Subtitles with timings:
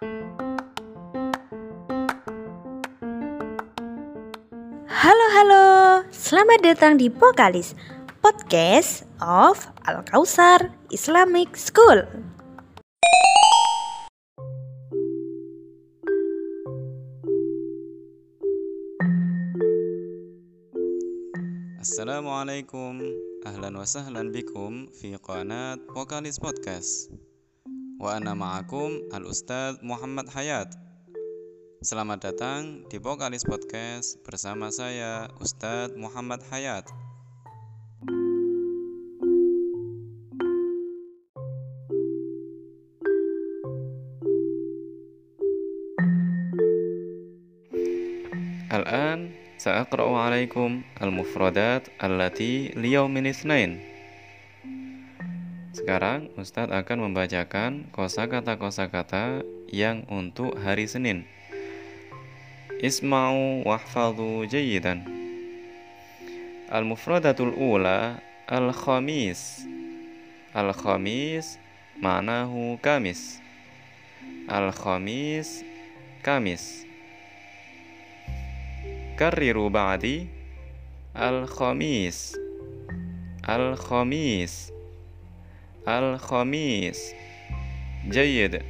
[0.00, 0.16] Halo
[5.36, 5.64] halo,
[6.08, 7.76] selamat datang di Pokalis
[8.24, 12.08] Podcast of Al Kausar Islamic School.
[21.76, 23.04] Assalamualaikum.
[23.44, 27.12] Ahlan wa sahlan bikum Fi qanat Pokalis Podcast
[28.00, 30.72] Wa ana ma'akum Al-Ustadz Muhammad Hayat.
[31.84, 36.88] Selamat datang di Pokalis Podcast Bersama saya Ustadz Muhammad Hayat.
[48.72, 53.89] Al-an Sa'akra'u alaikum al-mufradat allati liyaumin isnain
[55.70, 61.22] sekarang Ustadz akan membacakan kosakata-kosakata yang untuk hari Senin.
[62.82, 65.06] Isma'u wahfadhu jayidan.
[66.74, 68.18] Al-mufradatul ula
[68.50, 69.62] al-khamis.
[70.50, 71.62] Al-khamis
[72.02, 73.38] ma'nahu kamis.
[74.50, 75.62] Al-khamis
[76.26, 76.82] kamis.
[79.14, 80.26] Karriru ba'di
[81.14, 82.34] al-khamis.
[83.46, 84.79] Al-khamis.
[85.86, 87.16] Al-Khamis.
[88.12, 88.60] Jayyid.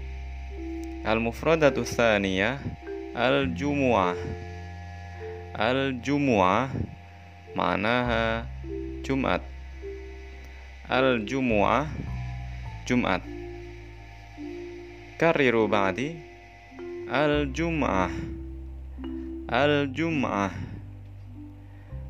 [1.02, 2.62] Al-Mufradatu Thaniyah.
[3.18, 4.14] Al-Jumu'ah.
[5.58, 6.70] Al-Jumu'ah.
[7.58, 8.46] Ma'naha
[9.02, 9.42] Jumat.
[10.86, 11.90] Al-Jumu'ah.
[12.86, 13.22] Jumat.
[15.18, 16.14] Kariru ba'di.
[17.10, 18.14] Al-Jum'ah.
[19.50, 20.54] Al-Jum'ah.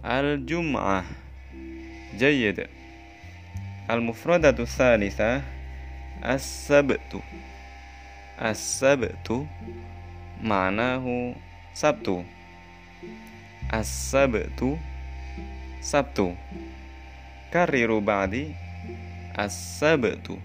[0.05, 1.05] Al-Jum'ah.
[2.21, 2.80] Jayyid.
[3.92, 5.42] المفردة الثالثة
[6.26, 7.22] السبت
[8.42, 9.48] السبت
[10.44, 11.36] معناه
[11.74, 12.26] سبت
[13.74, 14.78] السبت
[15.82, 16.36] سبت
[17.54, 18.52] كرروا بعدي
[19.40, 20.38] السبت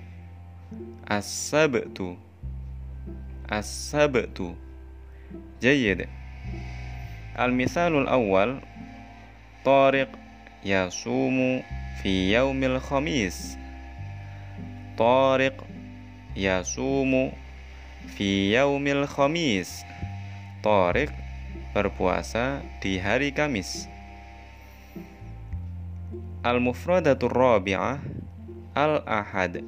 [1.13, 2.17] السبت
[3.53, 4.55] السبت
[5.63, 6.07] جيد
[7.39, 8.61] المثال الأول
[9.65, 10.09] طارق
[10.65, 11.63] يصوم
[12.02, 13.56] fi yaumil khamis.
[14.96, 15.60] Tariq
[16.36, 17.32] yasumu
[18.16, 19.84] fi yaumil khamis.
[20.64, 21.12] Tariq
[21.76, 23.92] berpuasa di hari Kamis.
[26.40, 28.00] Al-mufradatur rabi'ah
[28.72, 29.60] al-ahad.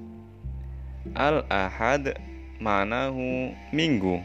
[1.12, 2.16] Al-ahad
[2.64, 4.24] manahu minggu.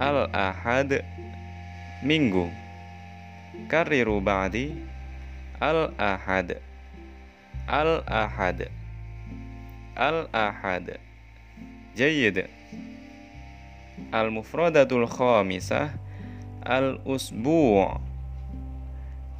[0.00, 1.04] Al-ahad
[2.00, 2.48] minggu.
[3.68, 4.72] Kariru ba'di
[5.58, 6.62] Al-ahad.
[7.66, 8.70] Al-ahad.
[9.98, 11.02] Al-ahad.
[11.98, 12.46] Jayyid.
[14.14, 15.98] Al-mufradatul khamisah.
[16.62, 17.90] Al-usbu'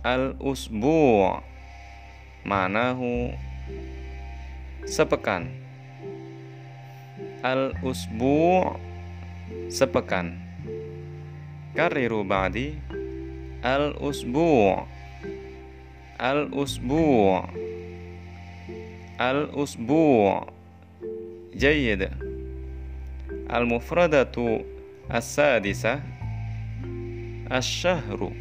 [0.03, 1.39] Al-usbu'
[2.43, 3.31] Manahu.
[4.91, 5.55] Sepekan.
[7.47, 8.75] Al-usbu'
[9.71, 10.35] Sepekan.
[11.79, 12.75] Kariru ba'di.
[13.63, 14.98] Al-usbu'
[16.19, 17.47] Al-usbu'
[19.23, 20.51] Al-usbu'
[21.55, 22.11] Jayyid.
[23.47, 24.67] Al-mufradatu
[25.07, 26.03] As-sadisa.
[27.47, 28.35] Ash-shahru.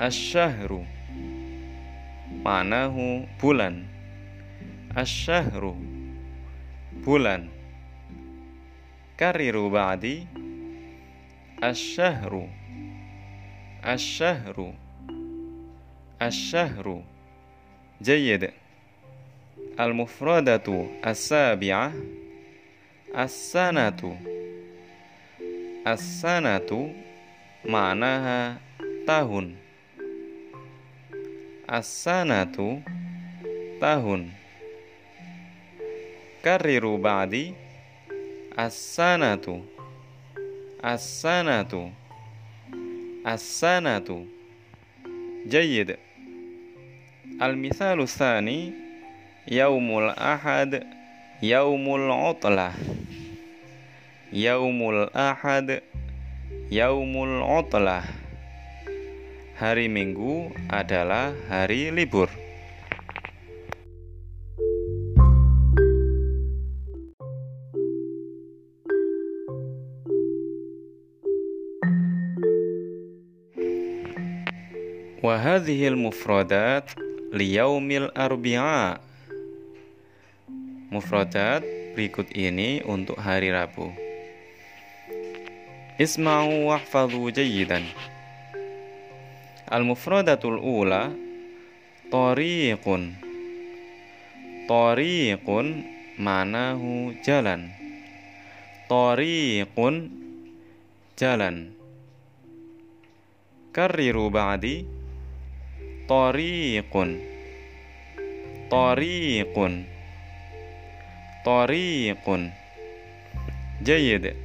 [0.00, 0.80] Ash-shahru.
[2.40, 3.84] Manahu bulan.
[4.96, 5.76] Ash-shahru.
[7.04, 7.52] Bulan.
[9.20, 10.24] Kariru ba'di.
[11.60, 12.48] Ash-shahru.
[13.84, 14.72] Ash-shahru
[16.22, 17.02] Ash-shahru
[17.98, 18.54] Jayyid
[19.74, 21.90] Al-mufradatu As-sabi'ah
[23.10, 24.14] As-sanatu
[25.82, 26.94] As-sanatu
[27.66, 28.62] Ma'naha
[29.02, 29.58] tahun
[31.66, 32.86] As-sanatu
[33.82, 34.30] Tahun
[36.46, 37.50] Kariru ba'di
[38.54, 39.58] As-sanatu
[40.78, 41.90] As-sanatu
[43.26, 44.22] As-sanatu
[45.50, 46.11] Jayyid
[47.37, 48.73] Al-mithalu thani
[49.45, 50.81] Yaumul ahad
[51.39, 52.73] Yaumul utlah
[54.33, 55.85] Yaumul ahad
[56.73, 58.03] Yaumul utlah
[59.61, 62.27] Hari Minggu adalah hari libur
[75.23, 76.91] وهذه المفردات
[77.32, 79.00] liyaumil arbi'a.
[80.92, 81.64] Mufradat
[81.96, 83.88] berikut ini untuk hari Rabu.
[85.96, 87.84] Isma'u wahfadhu jayidan
[89.72, 91.08] al mufradatul ula
[92.12, 93.16] tariqun.
[94.68, 95.66] Tariqun
[96.20, 97.72] manahu jalan.
[98.92, 100.12] Tariqun
[101.16, 101.72] jalan.
[103.72, 105.01] Kariru ba'di
[106.12, 107.10] tariqun.
[108.68, 109.74] Tariqun.
[111.40, 112.42] Tariqun.
[113.80, 114.36] Jayyid.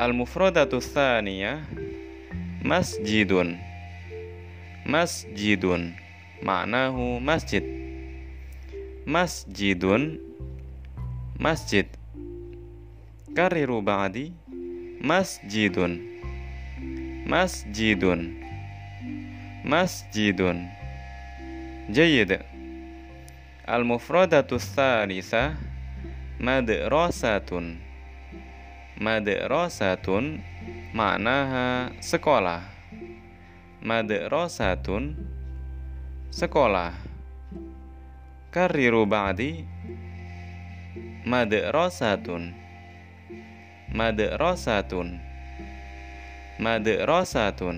[0.00, 1.60] Al-mufradatu tsaniyah
[2.64, 3.60] masjidun.
[4.88, 5.92] Masjidun.
[6.40, 7.64] Ma'nahu masjid.
[9.04, 10.16] Masjidun.
[11.36, 11.84] Masjid.
[13.36, 14.32] Kariru ba'di
[15.04, 16.00] masjidun.
[17.28, 18.37] Masjidun.
[19.68, 20.64] Masjidun.
[21.92, 22.40] Jayyid.
[23.68, 25.60] Al-mufradatu tsalitsah
[26.40, 27.76] madrasatun.
[28.96, 30.40] Madrasatun
[30.96, 32.64] maknaha sekolah.
[33.84, 35.20] Madrasatun
[36.32, 36.96] sekolah.
[38.48, 39.68] Kariru ba'di
[41.28, 42.56] madrasatun.
[43.92, 45.20] Madrasatun.
[46.56, 47.76] Madrasatun.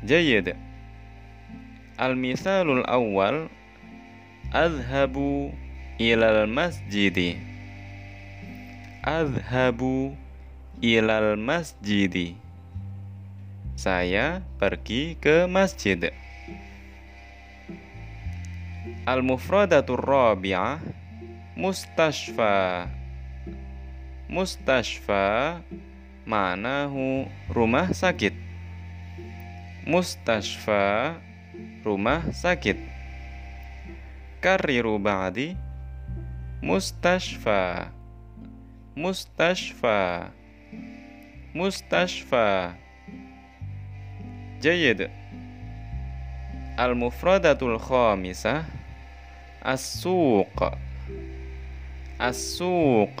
[0.00, 0.65] Jayyid.
[1.96, 3.48] Al-misalul awal
[4.52, 5.48] Azhabu
[5.96, 7.40] ilal masjidi.
[9.00, 10.12] Azhabu
[10.84, 12.36] ilal masjidi.
[13.80, 16.12] Saya pergi ke masjid.
[19.08, 20.76] Al-mufradatur rabi'ah
[21.56, 22.92] Mustashfa.
[24.28, 25.64] Mustashfa
[26.28, 28.36] Manahu rumah sakit.
[29.88, 31.16] Mustashfa
[31.86, 32.78] Rumah sakit.
[34.42, 35.66] Kariru ba'di
[36.66, 37.92] Mustashfa.
[38.96, 40.32] Mustashfa.
[41.54, 42.74] Mustashfa.
[44.58, 45.06] Jayyid.
[46.74, 48.64] Al-mufradatul khamisah.
[49.62, 50.58] As-suq.
[52.18, 53.20] As-suq.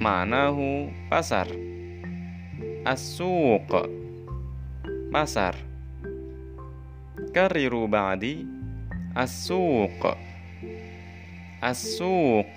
[0.00, 1.50] Manahu pasar.
[2.86, 3.70] As-suq.
[5.12, 5.69] Pasar
[7.30, 8.42] Kariru ba'di?
[9.14, 10.02] As-suq.
[11.62, 12.56] As-suq.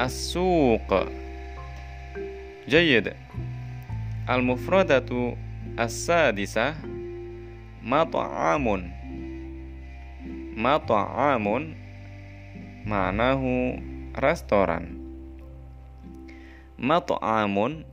[0.00, 0.90] As-suq.
[2.64, 3.12] Jayyid.
[4.24, 5.36] Al-mufradatu
[5.76, 6.80] As-sadisah
[7.84, 8.88] Mat'amun.
[10.56, 11.76] Mat'amun
[12.88, 13.84] Manahu
[14.16, 14.96] restoran.
[16.80, 17.84] Mat'amun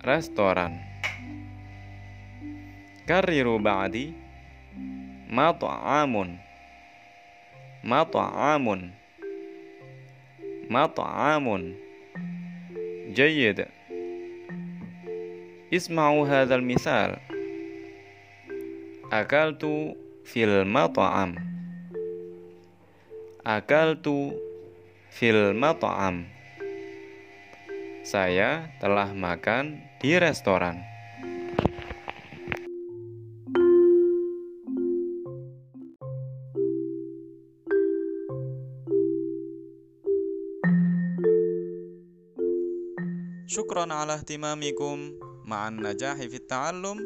[0.00, 0.89] Restoran
[3.09, 4.13] Kariru ba'di
[5.29, 6.37] Mat'amun
[7.85, 8.81] Mat'amun
[10.69, 11.85] Mat'amun
[13.15, 13.65] جيد
[15.73, 17.15] اسمعوا هذا المثال
[19.13, 19.63] أكلت
[20.25, 21.35] في المطعم
[23.47, 24.07] أكلت
[25.11, 26.25] في المطعم
[28.05, 30.77] Saya telah makan di restoran.
[43.50, 45.14] شكرا على اهتمامكم.
[45.44, 46.98] مع النجاح في التعلم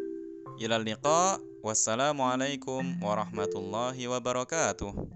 [0.61, 1.41] إلى اللقاء.
[1.63, 5.09] والسلام عليكم ورحمة الله وبركاته.